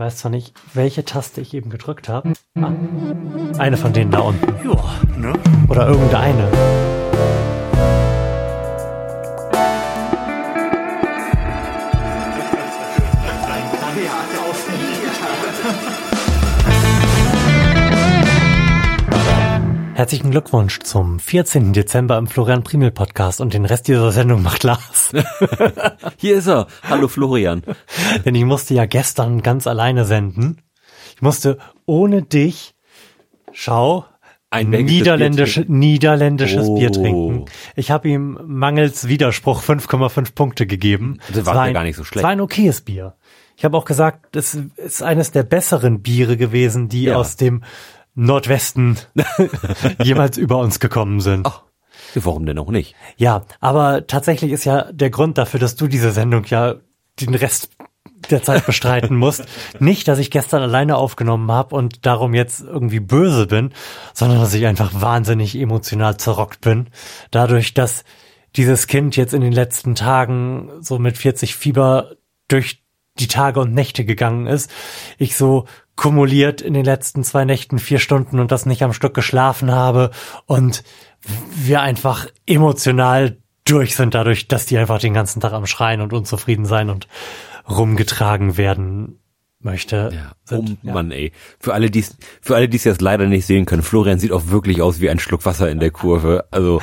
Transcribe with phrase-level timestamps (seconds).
[0.00, 2.32] weiß zwar nicht, welche Taste ich eben gedrückt habe.
[2.56, 2.72] Ah,
[3.58, 4.46] eine von denen da unten.
[4.66, 4.82] Ja,
[5.16, 5.34] ne?
[5.68, 6.48] Oder irgendeine.
[20.00, 21.74] Herzlichen Glückwunsch zum 14.
[21.74, 25.12] Dezember im Florian Primel Podcast und den Rest dieser Sendung macht Lars.
[26.16, 26.68] Hier ist er.
[26.88, 27.60] Hallo Florian.
[28.24, 30.62] Denn ich musste ja gestern ganz alleine senden.
[31.16, 32.74] Ich musste ohne dich,
[33.52, 34.06] schau,
[34.48, 36.78] Ein niederländische, niederländisches Oh.
[36.78, 37.44] Bier trinken.
[37.76, 41.18] Ich habe ihm mangels Widerspruch 5,5 Punkte gegeben.
[41.28, 42.20] Das Es war ja ein- gar nicht so schlecht.
[42.20, 43.16] Es war ein okayes Bier.
[43.54, 47.16] Ich habe auch gesagt, es ist eines der besseren Biere gewesen, die Ja.
[47.16, 47.62] aus dem
[48.14, 48.98] Nordwesten
[50.02, 51.46] jemals über uns gekommen sind.
[51.46, 51.62] Ach,
[52.14, 52.94] warum denn auch nicht?
[53.16, 56.76] Ja, aber tatsächlich ist ja der Grund dafür, dass du diese Sendung ja
[57.20, 57.70] den Rest
[58.30, 59.44] der Zeit bestreiten musst.
[59.78, 63.72] Nicht, dass ich gestern alleine aufgenommen habe und darum jetzt irgendwie böse bin,
[64.14, 66.88] sondern dass ich einfach wahnsinnig emotional zerrockt bin.
[67.30, 68.04] Dadurch, dass
[68.56, 72.16] dieses Kind jetzt in den letzten Tagen so mit 40 Fieber
[72.48, 72.79] durch
[73.20, 74.70] die Tage und Nächte gegangen ist.
[75.18, 79.14] Ich so kumuliert in den letzten zwei Nächten vier Stunden und das nicht am Stück
[79.14, 80.10] geschlafen habe
[80.46, 80.82] und
[81.54, 86.12] wir einfach emotional durch sind dadurch, dass die einfach den ganzen Tag am Schreien und
[86.12, 87.06] unzufrieden sein und
[87.68, 89.20] rumgetragen werden
[89.60, 90.10] möchte.
[90.14, 90.78] Ja, sind.
[90.82, 91.32] oh Mann, ey.
[91.58, 92.04] Für alle, die
[92.40, 95.10] für alle, die es jetzt leider nicht sehen können, Florian sieht auch wirklich aus wie
[95.10, 96.46] ein Schluck Wasser in der Kurve.
[96.50, 96.80] Also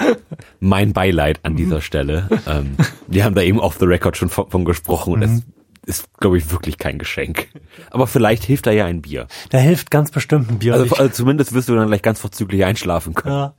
[0.60, 2.30] mein Beileid an dieser Stelle.
[2.48, 2.78] Ähm,
[3.08, 5.44] wir haben da eben off the record schon von, von gesprochen und es
[5.88, 7.48] ist, glaube ich, wirklich kein Geschenk.
[7.92, 9.28] Aber vielleicht hilft da ja ein Bier.
[9.50, 10.74] Da hilft ganz bestimmt ein Bier.
[10.74, 13.36] Also, also zumindest wirst du dann gleich ganz vorzüglich einschlafen können.
[13.36, 13.54] Ja,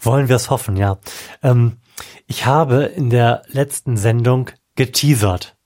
[0.00, 0.98] wollen wir es hoffen, ja.
[1.42, 1.78] Ähm,
[2.26, 5.56] ich habe in der letzten Sendung geteasert.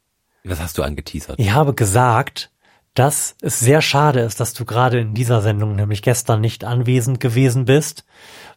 [0.44, 1.38] Was hast du angeteasert?
[1.38, 2.50] Ich habe gesagt,
[2.94, 7.18] dass es sehr schade ist, dass du gerade in dieser Sendung, nämlich gestern, nicht anwesend
[7.18, 8.04] gewesen bist,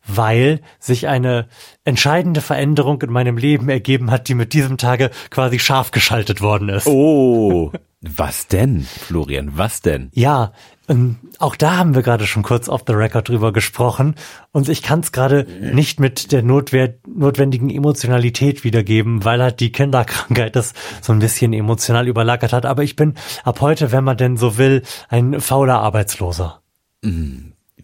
[0.08, 1.48] weil sich eine
[1.84, 6.70] entscheidende Veränderung in meinem Leben ergeben hat, die mit diesem Tage quasi scharf geschaltet worden
[6.70, 6.88] ist.
[6.88, 10.10] Oh, was denn, Florian, was denn?
[10.14, 10.54] Ja,
[10.90, 14.16] ähm, auch da haben wir gerade schon kurz off the record drüber gesprochen
[14.52, 19.72] und ich kann es gerade nicht mit der notwehr notwendigen Emotionalität wiedergeben, weil halt die
[19.72, 22.66] Kinderkrankheit das so ein bisschen emotional überlagert hat.
[22.66, 26.62] Aber ich bin ab heute, wenn man denn so will, ein fauler Arbeitsloser.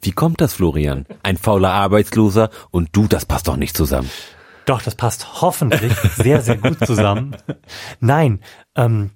[0.03, 1.05] Wie kommt das, Florian?
[1.23, 4.09] Ein fauler Arbeitsloser und du, das passt doch nicht zusammen.
[4.65, 7.35] Doch, das passt hoffentlich sehr, sehr gut zusammen.
[8.01, 8.41] Nein,
[8.75, 9.11] ähm,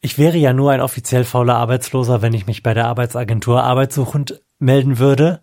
[0.00, 4.40] ich wäre ja nur ein offiziell fauler Arbeitsloser, wenn ich mich bei der Arbeitsagentur arbeitssuchend
[4.60, 5.40] melden würde.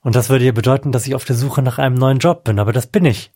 [0.00, 2.58] Und das würde ja bedeuten, dass ich auf der Suche nach einem neuen Job bin.
[2.58, 3.32] Aber das bin ich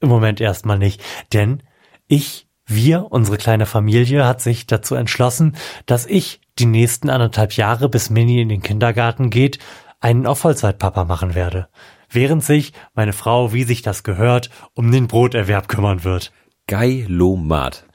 [0.00, 1.02] im Moment erstmal nicht.
[1.32, 1.62] Denn
[2.06, 5.56] ich, wir, unsere kleine Familie hat sich dazu entschlossen,
[5.86, 9.58] dass ich die nächsten anderthalb Jahre, bis Mini in den Kindergarten geht,
[10.04, 11.68] einen auf Vollzeitpapa machen werde.
[12.10, 16.30] Während sich meine Frau, wie sich das gehört, um den Broterwerb kümmern wird.
[16.66, 17.86] Geilomat.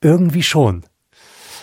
[0.00, 0.82] Irgendwie schon.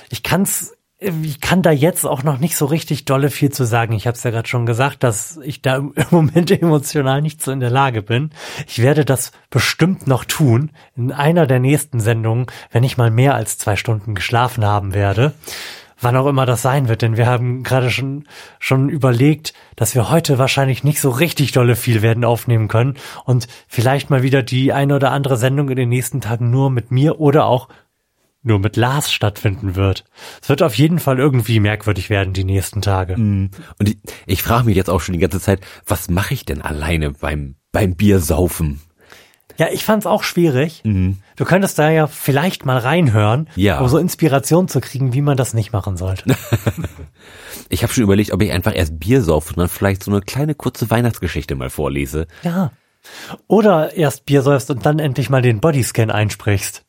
[0.09, 3.92] Ich kann's, ich kann da jetzt auch noch nicht so richtig dolle viel zu sagen.
[3.92, 7.52] Ich habe es ja gerade schon gesagt, dass ich da im Moment emotional nicht so
[7.52, 8.32] in der Lage bin.
[8.68, 13.36] Ich werde das bestimmt noch tun in einer der nächsten Sendungen, wenn ich mal mehr
[13.36, 15.34] als zwei Stunden geschlafen haben werde.
[16.02, 18.26] Wann auch immer das sein wird, denn wir haben gerade schon,
[18.60, 22.96] schon überlegt, dass wir heute wahrscheinlich nicht so richtig dolle viel werden aufnehmen können
[23.26, 26.92] und vielleicht mal wieder die eine oder andere Sendung in den nächsten Tagen nur mit
[26.92, 27.68] mir oder auch
[28.42, 30.06] nur mit Lars stattfinden wird.
[30.42, 33.16] Es wird auf jeden Fall irgendwie merkwürdig werden die nächsten Tage.
[33.78, 36.62] Und ich, ich frage mich jetzt auch schon die ganze Zeit, was mache ich denn
[36.62, 38.80] alleine beim, beim Biersaufen?
[39.59, 40.81] Ja, ich fand's auch schwierig.
[40.84, 43.80] Du könntest da ja vielleicht mal reinhören, Ja.
[43.81, 46.36] um so Inspiration zu kriegen, wie man das nicht machen sollte.
[47.72, 50.22] Ich habe schon überlegt, ob ich einfach erst Bier saufe und dann vielleicht so eine
[50.22, 52.25] kleine kurze Weihnachtsgeschichte mal vorlese.
[52.44, 52.72] ja.
[53.47, 56.84] Oder erst Bier säufst und dann endlich mal den Bodyscan einsprichst.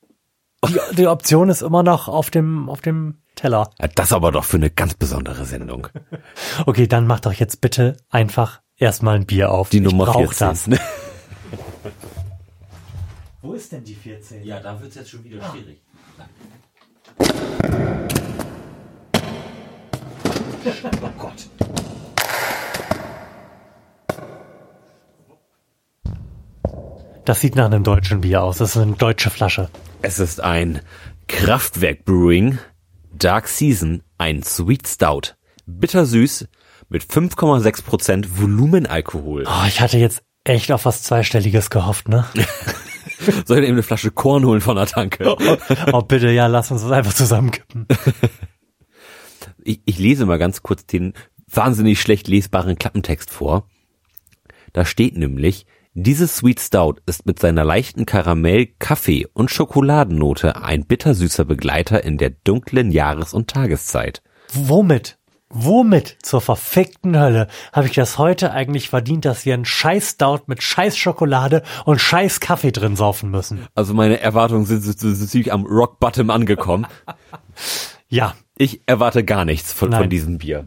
[0.69, 3.71] Die, die Option ist immer noch auf dem, auf dem Teller.
[3.79, 5.87] Ja, das aber doch für eine ganz besondere Sendung.
[6.67, 9.69] Okay, dann mach doch jetzt bitte einfach erstmal ein Bier auf.
[9.71, 10.49] Die Ich Nummer brauch 14.
[10.49, 10.81] das.
[13.61, 14.43] Wo ist denn die 14?
[14.43, 15.83] Ja, da wird's jetzt schon wieder schwierig.
[21.03, 21.47] Oh Gott.
[27.27, 28.59] Das sieht nach einem deutschen Bier aus.
[28.59, 29.69] Das ist eine deutsche Flasche.
[30.01, 30.81] Es ist ein
[31.29, 32.59] Kraftwerk Brewing
[33.13, 35.35] Dark Season, ein Sweet Stout.
[35.67, 36.49] Bittersüß
[36.89, 39.45] mit 5,6% Volumenalkohol.
[39.47, 42.25] Oh, ich hatte jetzt echt auf was Zweistelliges gehofft, ne?
[43.47, 45.37] Soll ich eben eine Flasche Korn holen von der Tanke?
[45.93, 47.87] Oh, bitte, ja, lass uns das einfach zusammenkippen.
[49.63, 51.13] Ich, ich lese mal ganz kurz den
[51.47, 53.69] wahnsinnig schlecht lesbaren Klappentext vor.
[54.73, 60.87] Da steht nämlich, dieses Sweet Stout ist mit seiner leichten Karamell-, Kaffee- und Schokoladennote ein
[60.87, 64.23] bittersüßer Begleiter in der dunklen Jahres- und Tageszeit.
[64.53, 65.19] Womit?
[65.53, 70.43] Womit zur verfickten Hölle habe ich das heute eigentlich verdient, dass wir einen scheiß Stout
[70.47, 73.67] mit scheiß Schokolade und scheiß Kaffee drin saufen müssen?
[73.75, 76.87] Also meine Erwartungen sind so ziemlich am Rock Bottom angekommen.
[78.13, 80.01] Ja, Ich erwarte gar nichts von, Nein.
[80.01, 80.67] von diesem Bier.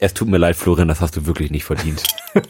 [0.00, 2.02] Es tut mir leid, Florian, das hast du wirklich nicht verdient.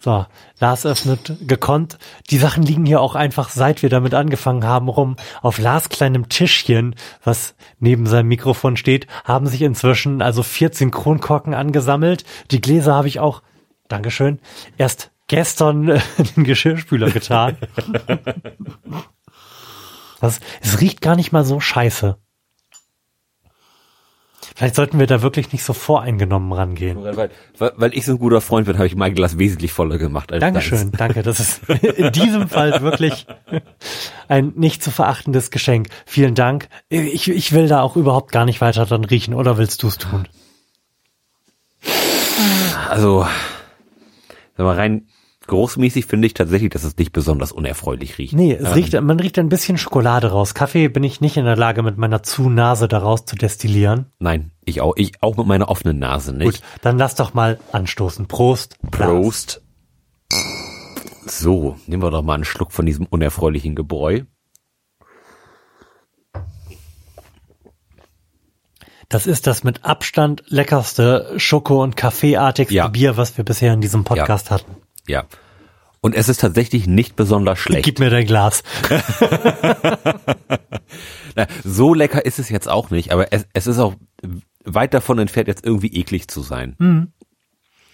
[0.00, 0.26] So,
[0.60, 1.98] Lars öffnet gekonnt.
[2.30, 5.16] Die Sachen liegen hier auch einfach, seit wir damit angefangen haben, rum.
[5.42, 11.54] Auf Lars kleinem Tischchen, was neben seinem Mikrofon steht, haben sich inzwischen also 14 Kronkorken
[11.54, 12.24] angesammelt.
[12.50, 13.42] Die Gläser habe ich auch,
[13.88, 14.38] Dankeschön,
[14.76, 17.56] erst gestern äh, in den Geschirrspüler getan.
[20.20, 22.18] Das, es riecht gar nicht mal so scheiße.
[24.58, 26.98] Vielleicht sollten wir da wirklich nicht so voreingenommen rangehen.
[27.02, 27.30] Weil,
[27.76, 30.40] weil, ich so ein guter Freund bin, habe ich mein Glas wesentlich voller gemacht als
[30.40, 31.22] Dankeschön, danke.
[31.22, 33.26] Das ist in diesem Fall wirklich
[34.26, 35.86] ein nicht zu verachtendes Geschenk.
[36.06, 36.68] Vielen Dank.
[36.88, 39.96] Ich, ich will da auch überhaupt gar nicht weiter dran riechen, oder willst du es
[39.96, 40.26] tun?
[41.82, 42.88] deins.
[42.88, 43.26] Also,
[44.56, 45.06] sag mal, rein
[45.48, 48.34] großmäßig finde ich tatsächlich, dass es nicht besonders unerfreulich riecht.
[48.34, 50.54] Nee, es Ähm, riecht, man riecht ein bisschen Schokolade raus.
[50.54, 54.06] Kaffee bin ich nicht in der Lage, mit meiner Zu-Nase daraus zu destillieren.
[54.20, 56.44] Nein, ich auch, ich auch mit meiner offenen Nase nicht.
[56.44, 58.26] Gut, dann lass doch mal anstoßen.
[58.28, 58.76] Prost.
[58.82, 58.92] Lars.
[58.92, 59.62] Prost.
[61.26, 64.22] So, nehmen wir doch mal einen Schluck von diesem unerfreulichen Gebräu.
[69.08, 72.88] Das ist das mit Abstand leckerste Schoko- und Kaffeeartigste Ja.
[72.88, 74.76] Bier, was wir bisher in diesem Podcast hatten.
[75.08, 75.24] Ja.
[76.00, 77.84] Und es ist tatsächlich nicht besonders schlecht.
[77.84, 78.62] Gib mir dein Glas.
[81.34, 83.94] Na, so lecker ist es jetzt auch nicht, aber es, es ist auch
[84.64, 86.76] weit davon entfernt, jetzt irgendwie eklig zu sein.
[86.78, 87.12] Mhm.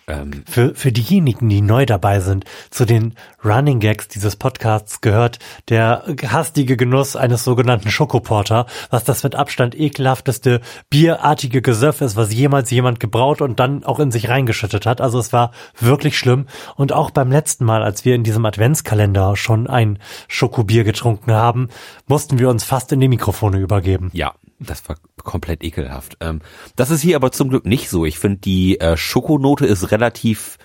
[0.07, 3.15] Ähm, Für, für diejenigen, die neu dabei sind, zu den
[3.45, 9.79] Running Gags dieses Podcasts gehört der hastige Genuss eines sogenannten Schokoporter, was das mit Abstand
[9.79, 10.61] ekelhafteste
[10.91, 15.01] bierartige Gesöff ist, was jemals jemand gebraut und dann auch in sich reingeschüttet hat.
[15.01, 16.47] Also es war wirklich schlimm.
[16.77, 19.99] Und auch beim letzten Mal, als wir in diesem Adventskalender schon ein
[20.29, 21.69] Schokobier getrunken haben,
[22.07, 24.11] mussten wir uns fast in die Mikrofone übergeben.
[24.13, 24.35] ja,
[24.65, 26.17] das war komplett ekelhaft.
[26.21, 26.41] Ähm,
[26.77, 28.05] das ist hier aber zum Glück nicht so.
[28.05, 30.59] Ich finde, die äh, Schokonote ist relativ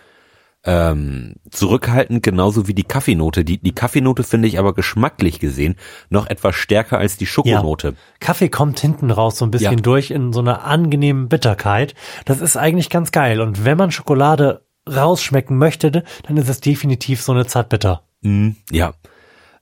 [0.66, 3.46] ähm, zurückhaltend, genauso wie die Kaffeenote.
[3.46, 5.76] Die, die Kaffeenote finde ich aber geschmacklich gesehen
[6.10, 7.96] noch etwas stärker als die Schokonote.
[8.20, 9.82] Kaffee kommt hinten raus so ein bisschen Ja.
[9.82, 11.96] durch in so einer angenehmen Bitterkeit.
[12.26, 13.40] Das ist eigentlich ganz geil.
[13.40, 18.04] Und wenn man Schokolade rausschmecken möchte, dann ist es definitiv so eine Zartbitter.
[18.22, 18.94] Mm, ja.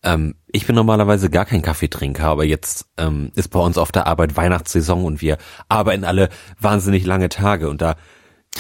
[0.07, 4.07] Ähm, ich bin normalerweise gar kein Kaffeetrinker, aber jetzt ähm, ist bei uns auf der
[4.07, 5.37] Arbeit Weihnachtssaison und wir
[5.67, 6.29] arbeiten alle
[6.61, 7.95] wahnsinnig lange Tage und da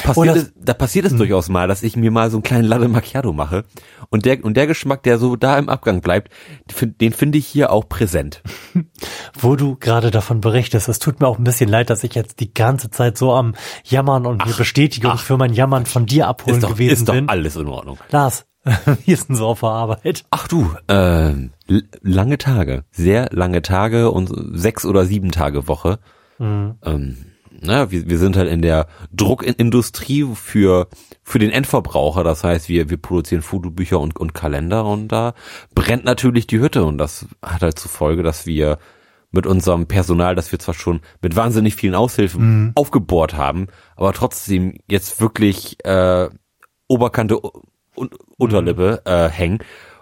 [0.03, 2.65] passiert, Oh, es, da passiert es durchaus mal, dass ich mir mal so einen kleinen
[2.67, 3.63] Latte Macchiato mache
[4.09, 6.33] und der und der Geschmack, der so da im Abgang bleibt,
[6.81, 8.43] den, finde ich hier auch präsent.
[9.39, 12.41] Wo du gerade davon berichtest, es tut mir auch ein bisschen leid, dass ich jetzt
[12.41, 13.55] die ganze Zeit so am
[13.85, 15.21] Jammern und mir Bestätigung ach.
[15.23, 17.29] für mein Jammern von dir abholen Ist doch, gewesen ist doch bin.
[17.29, 17.97] alles in Ordnung.
[18.09, 18.45] Lars,
[19.05, 20.25] wie ist denn so auf der Arbeit?
[20.31, 20.71] Ach du,
[21.67, 25.99] l- lange Tage, sehr lange Tage und sechs oder sieben Tage Woche.
[26.39, 27.17] Ähm,
[27.59, 30.87] na, wir, wir sind halt in der Druckindustrie für
[31.23, 32.23] für den Endverbraucher.
[32.23, 35.33] Das heißt, wir wir produzieren Fotobücher und und Kalender und da
[35.73, 38.77] brennt natürlich die Hütte und das hat halt zur Folge, dass wir
[39.31, 42.41] mit unserem Personal, das wir zwar schon mit wahnsinnig vielen Aushilfen
[42.75, 46.29] aufgebohrt haben, aber trotzdem jetzt wirklich äh,
[46.87, 47.39] Oberkante
[48.37, 49.59] Unterlippe äh, hängen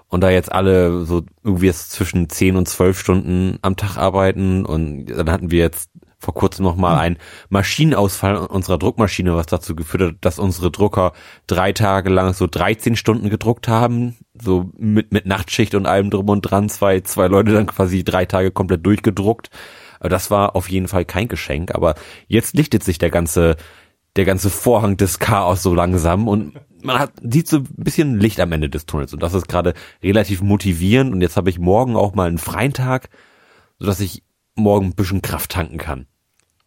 [0.07, 4.65] und da jetzt alle so irgendwie jetzt zwischen 10 und 12 Stunden am Tag arbeiten
[4.65, 5.89] und dann hatten wir jetzt
[6.25, 7.17] vor kurzem noch mal einen
[7.49, 11.13] Maschinenausfall unserer Druckmaschine, was dazu geführt hat, dass unsere Drucker
[11.47, 16.29] drei Tage lang so 13 Stunden gedruckt haben, so mit, mit Nachtschicht und allem drum
[16.29, 19.49] und dran, zwei, zwei Leute dann quasi drei Tage komplett durchgedruckt.
[19.99, 21.95] Das war auf jeden Fall kein Geschenk, aber
[22.27, 23.55] jetzt lichtet sich der ganze,
[24.15, 26.53] der ganze Vorhang des Chaos so langsam und
[26.85, 29.73] man hat, sieht so ein bisschen Licht am Ende des Tunnels und das ist gerade
[30.03, 33.09] relativ motivierend und jetzt habe ich morgen auch mal einen freien Tag,
[33.79, 34.23] sodass ich
[34.55, 36.07] morgen ein bisschen Kraft tanken kann.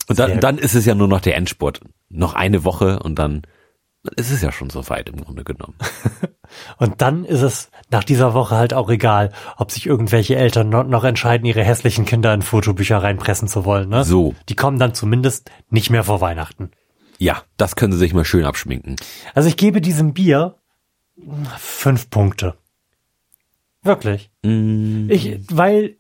[0.09, 1.81] Und dann, dann ist es ja nur noch der Endspurt.
[2.09, 3.43] Noch eine Woche und dann
[4.17, 5.75] ist es ja schon so weit im Grunde genommen.
[6.79, 10.85] Und dann ist es nach dieser Woche halt auch egal, ob sich irgendwelche Eltern noch,
[10.85, 13.91] noch entscheiden, ihre hässlichen Kinder in Fotobücher reinpressen zu wollen.
[13.91, 14.05] Ne?
[14.05, 14.35] So.
[14.49, 16.71] Die kommen dann zumindest nicht mehr vor Weihnachten.
[17.19, 18.97] Ja, das können sie sich mal schön abschminken.
[19.35, 20.55] Also ich gebe diesem Bier
[21.59, 22.55] fünf Punkte.
[23.83, 24.31] Wirklich.
[24.43, 25.97] Mm, Ich, weil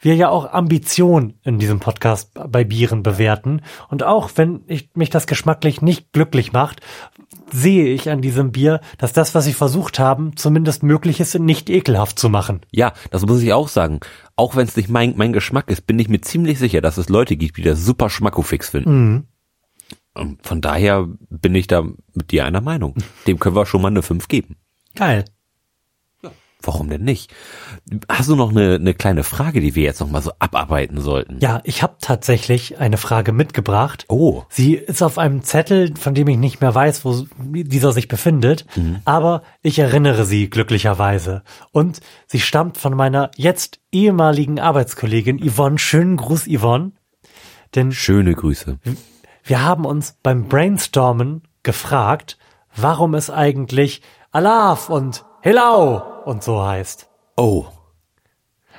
[0.00, 3.62] wir ja auch Ambition in diesem Podcast bei Bieren bewerten.
[3.88, 6.80] Und auch wenn ich, mich das geschmacklich nicht glücklich macht,
[7.52, 11.68] sehe ich an diesem Bier, dass das, was sie versucht haben, zumindest möglich ist, nicht
[11.68, 12.60] ekelhaft zu machen.
[12.72, 14.00] Ja, das muss ich auch sagen.
[14.36, 17.08] Auch wenn es nicht mein, mein Geschmack ist, bin ich mir ziemlich sicher, dass es
[17.08, 19.28] Leute gibt, die das super schmackofix finden.
[20.16, 21.82] Und Von daher bin ich da
[22.14, 22.94] mit dir einer Meinung.
[23.26, 24.56] Dem können wir schon mal eine 5 geben.
[24.94, 25.24] Geil.
[26.62, 27.32] Warum denn nicht?
[28.08, 31.38] Hast du noch eine, eine kleine Frage, die wir jetzt noch mal so abarbeiten sollten?
[31.40, 34.04] Ja, ich habe tatsächlich eine Frage mitgebracht.
[34.08, 34.42] Oh.
[34.48, 38.66] Sie ist auf einem Zettel, von dem ich nicht mehr weiß, wo dieser sich befindet,
[39.04, 41.42] aber ich erinnere sie glücklicherweise.
[41.70, 45.78] Und sie stammt von meiner jetzt ehemaligen Arbeitskollegin Yvonne.
[45.78, 46.92] Schönen Gruß, Yvonne.
[47.74, 48.78] Denn Schöne Grüße.
[49.46, 52.36] Wir haben uns beim Brainstormen gefragt,
[52.74, 57.08] warum es eigentlich Alaf und Hello und so heißt.
[57.36, 57.66] Oh.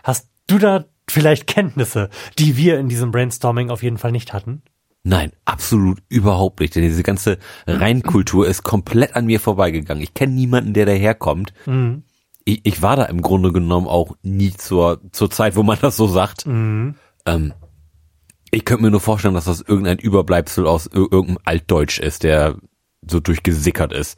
[0.04, 4.62] Hast du da vielleicht Kenntnisse, die wir in diesem Brainstorming auf jeden Fall nicht hatten?
[5.04, 6.76] Nein, absolut überhaupt nicht.
[6.76, 10.04] Denn diese ganze Reinkultur ist komplett an mir vorbeigegangen.
[10.04, 11.54] Ich kenne niemanden, der daherkommt.
[12.44, 15.96] Ich, ich war da im Grunde genommen auch nie zur, zur Zeit, wo man das
[15.96, 16.46] so sagt.
[17.26, 17.54] Ähm,
[18.52, 22.56] ich könnte mir nur vorstellen, dass das irgendein Überbleibsel aus ir- irgendeinem Altdeutsch ist, der
[23.08, 24.18] so durchgesickert ist.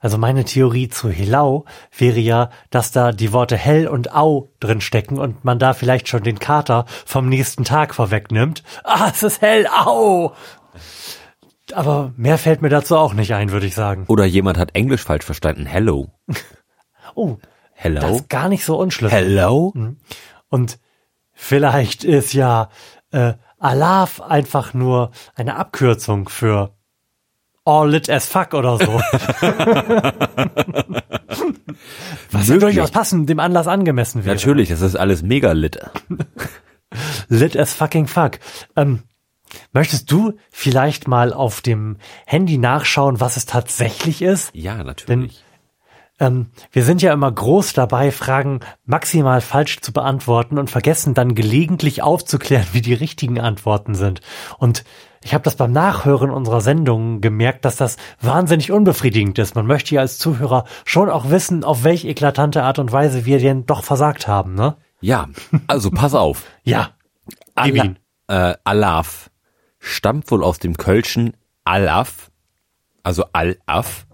[0.00, 1.64] Also meine Theorie zu Helau
[1.96, 6.08] wäre ja, dass da die Worte hell und au drin stecken und man da vielleicht
[6.08, 8.62] schon den Kater vom nächsten Tag vorwegnimmt.
[8.84, 10.32] Ah, es ist hell, au!
[11.72, 14.04] Aber mehr fällt mir dazu auch nicht ein, würde ich sagen.
[14.08, 15.66] Oder jemand hat Englisch falsch verstanden.
[15.66, 16.10] Hello.
[17.14, 18.16] Oh, das Hello.
[18.16, 19.14] ist gar nicht so unschlüssig.
[19.18, 19.74] Hello?
[20.48, 20.78] Und
[21.42, 22.70] vielleicht ist ja
[23.10, 26.74] äh, Alaf einfach nur eine Abkürzung für
[27.64, 28.86] all lit as fuck oder so.
[32.30, 32.60] Was Möglich.
[32.60, 34.34] durchaus passend dem Anlass angemessen wäre.
[34.34, 35.78] Natürlich, das ist alles mega lit.
[37.28, 38.38] Lit as fucking fuck.
[38.76, 39.04] Ähm,
[39.72, 41.96] möchtest du vielleicht mal auf dem
[42.26, 44.50] Handy nachschauen, was es tatsächlich ist?
[44.54, 45.42] Ja, natürlich.
[46.22, 51.34] Ähm, wir sind ja immer groß dabei, Fragen maximal falsch zu beantworten und vergessen dann
[51.34, 54.20] gelegentlich aufzuklären, wie die richtigen Antworten sind.
[54.56, 54.84] Und
[55.24, 59.56] ich habe das beim Nachhören unserer Sendungen gemerkt, dass das wahnsinnig unbefriedigend ist.
[59.56, 63.40] Man möchte ja als Zuhörer schon auch wissen, auf welche eklatante Art und Weise wir
[63.40, 64.76] denn doch versagt haben, ne?
[65.00, 65.28] ja,
[65.66, 66.44] also pass auf.
[66.62, 66.90] Ja.
[67.56, 67.94] Ala,
[68.28, 69.30] äh, Alaf
[69.80, 72.30] stammt wohl aus dem Kölschen Alaf,
[73.02, 74.06] also Al-Af,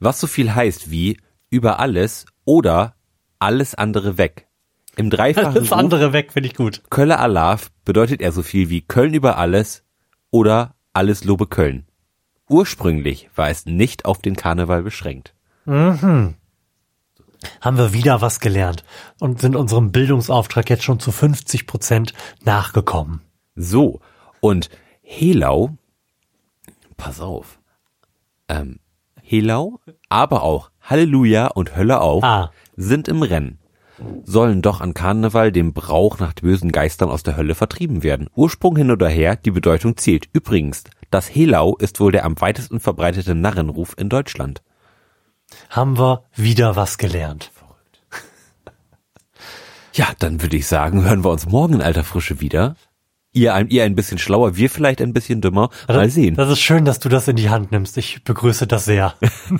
[0.00, 1.18] was so viel heißt wie
[1.50, 2.94] über alles oder
[3.38, 4.48] alles andere weg.
[4.96, 6.82] Im dreifachen Ruf andere weg, finde ich gut.
[6.90, 9.84] Kölle Alaf bedeutet er so viel wie Köln über alles
[10.30, 11.86] oder alles lobe Köln.
[12.48, 15.34] Ursprünglich war es nicht auf den Karneval beschränkt.
[17.60, 18.84] haben wir wieder was gelernt
[19.20, 23.20] und sind unserem Bildungsauftrag jetzt schon zu 50 Prozent nachgekommen.
[23.54, 24.00] So,
[24.40, 24.70] und
[25.02, 25.76] Helau,
[26.96, 27.58] pass auf,
[28.48, 28.80] ähm,
[29.28, 32.50] Helau, aber auch Halleluja und Hölle auf Ah.
[32.76, 33.58] sind im Rennen.
[34.24, 38.28] Sollen doch an Karneval dem Brauch nach bösen Geistern aus der Hölle vertrieben werden.
[38.36, 40.28] Ursprung hin oder her, die Bedeutung zählt.
[40.32, 44.62] Übrigens, das Helau ist wohl der am weitesten verbreitete Narrenruf in Deutschland.
[45.70, 47.50] Haben wir wieder was gelernt.
[49.92, 52.76] Ja, dann würde ich sagen, hören wir uns morgen in alter Frische wieder.
[53.36, 55.68] Ihr ein, ihr ein bisschen schlauer, wir vielleicht ein bisschen dümmer.
[55.88, 56.36] Mal sehen.
[56.36, 57.98] Das ist schön, dass du das in die Hand nimmst.
[57.98, 59.12] Ich begrüße das sehr.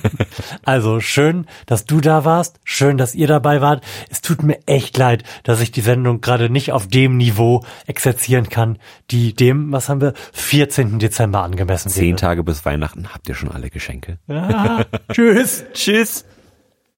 [0.64, 2.59] also schön, dass du da warst.
[2.64, 3.85] Schön, dass ihr dabei wart.
[4.09, 8.49] Es tut mir echt leid, dass ich die Sendung gerade nicht auf dem Niveau exerzieren
[8.49, 8.78] kann,
[9.11, 10.99] die dem, was haben wir, 14.
[10.99, 12.16] Dezember angemessen Zehn wäre.
[12.16, 14.18] Tage bis Weihnachten habt ihr schon alle Geschenke.
[14.26, 15.64] Ja, tschüss.
[15.75, 16.25] Tschüss.